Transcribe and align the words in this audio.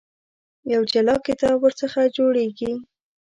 یو 0.73 0.81
جلا 0.91 1.15
کتاب 1.27 1.55
ورڅخه 1.61 2.01
جوړېږي. 2.17 2.71